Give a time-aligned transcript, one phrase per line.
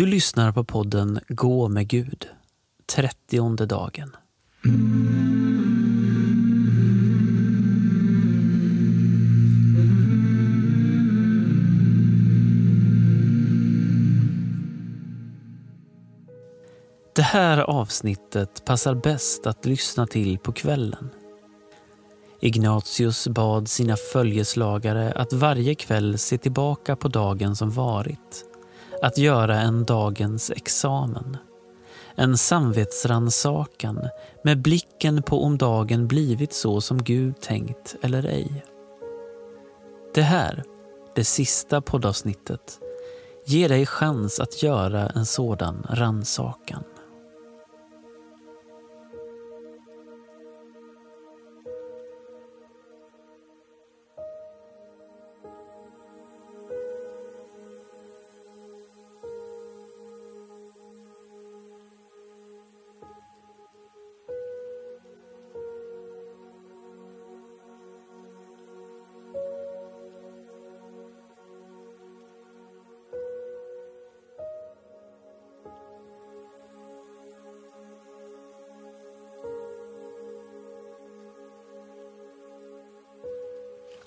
[0.00, 2.28] Du lyssnar på podden Gå med Gud,
[2.86, 4.16] trettionde dagen.
[17.14, 21.10] Det här avsnittet passar bäst att lyssna till på kvällen.
[22.40, 28.49] Ignatius bad sina följeslagare att varje kväll se tillbaka på dagen som varit.
[29.02, 31.36] Att göra en dagens examen.
[32.14, 34.08] En samvetsransakan
[34.44, 38.64] med blicken på om dagen blivit så som Gud tänkt eller ej.
[40.14, 40.62] Det här,
[41.14, 42.78] det sista poddavsnittet,
[43.46, 46.84] ger dig chans att göra en sådan ransakan.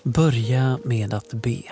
[0.06, 1.62] Börja med att be.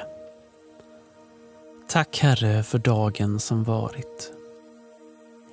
[1.88, 4.32] Tack Herre för dagen som varit.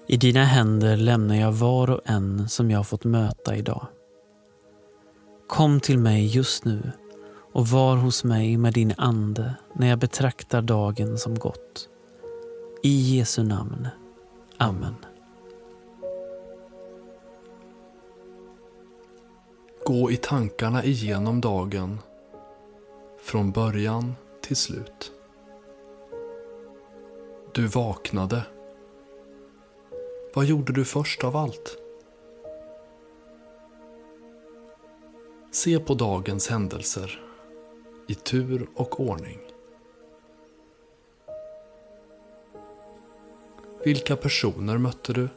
[0.08, 3.88] I dina händer lämnar jag var och en som jag fått möta idag.
[5.48, 6.92] Kom till mig just nu
[7.54, 11.90] och var hos mig med din ande när jag betraktar dagen som gått.
[12.84, 13.88] I Jesu namn.
[14.58, 14.96] Amen.
[19.86, 22.00] Gå i tankarna igenom dagen
[23.30, 25.12] från början till slut.
[27.54, 28.44] Du vaknade.
[30.34, 31.78] Vad gjorde du först av allt?
[35.52, 37.22] Se på dagens händelser
[38.08, 39.40] i tur och ordning.
[43.86, 45.30] Vilka personer mötte du?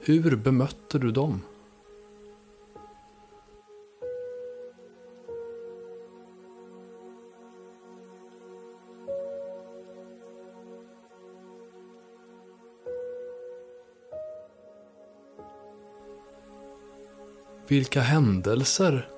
[0.00, 1.40] Hur bemötte du dem?
[17.68, 19.08] Vilka händelser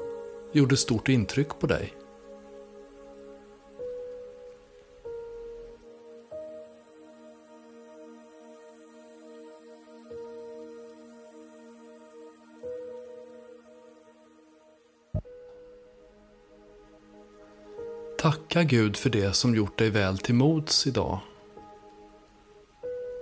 [0.52, 1.94] gjorde stort intryck på dig?
[18.18, 21.20] Tacka Gud för det som gjort dig väl till mods idag.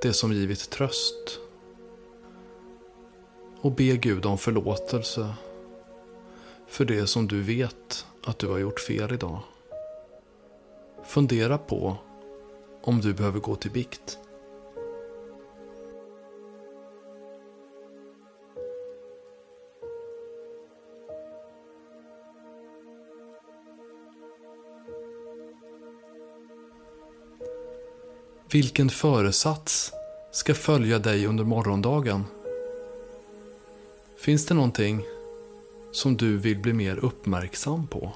[0.03, 1.41] Det som givit tröst
[3.63, 5.35] och be Gud om förlåtelse
[6.69, 9.39] för det som du vet att du har gjort fel idag.
[11.05, 11.97] Fundera på
[12.83, 14.19] om du behöver gå till bikt.
[28.53, 29.93] Vilken föresats
[30.33, 32.25] ska följa dig under morgondagen?
[34.23, 35.03] Finns det någonting
[35.93, 38.13] som du vill bli mer uppmärksam på?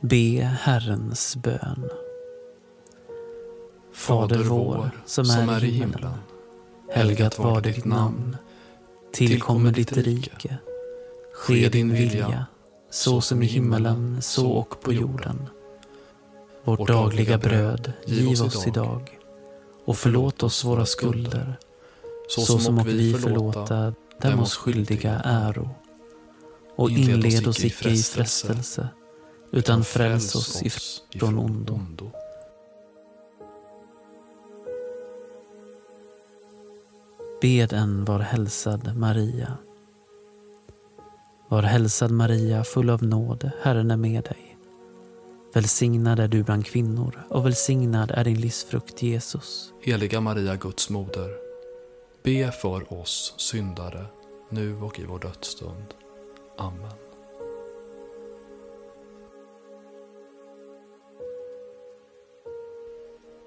[0.00, 1.90] Be Herrens bön.
[3.92, 6.14] Fader vår, som är i himmelen.
[6.92, 8.36] Helgat var ditt namn.
[9.12, 10.58] Tillkommer ditt rike.
[11.34, 12.46] Ske din vilja,
[12.90, 15.48] så som i himmelen, så och på jorden.
[16.64, 19.18] Vårt dagliga bröd giv oss idag
[19.84, 21.58] och förlåt oss våra skulder
[22.28, 25.70] så som och vi förlåta dem oss skyldiga äro.
[26.76, 28.88] Och inled oss icke i frestelse
[29.50, 30.62] utan fräls oss
[31.10, 32.10] ifrån ondo.
[37.40, 39.56] Bed en var hälsad Maria.
[41.48, 44.56] Var hälsad Maria, full av nåd, Herren är med dig.
[45.54, 49.72] Välsignad är du bland kvinnor och välsignad är din livsfrukt Jesus.
[49.82, 51.30] Heliga Maria, Guds moder.
[52.22, 54.06] Be för oss syndare,
[54.50, 55.94] nu och i vår dödsstund.
[56.58, 57.07] Amen.